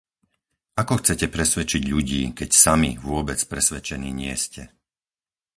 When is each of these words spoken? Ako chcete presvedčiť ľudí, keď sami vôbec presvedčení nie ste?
Ako 0.81 0.93
chcete 1.01 1.27
presvedčiť 1.35 1.83
ľudí, 1.93 2.21
keď 2.39 2.49
sami 2.63 2.91
vôbec 3.07 3.37
presvedčení 3.51 4.09
nie 4.21 4.33
ste? 4.43 4.63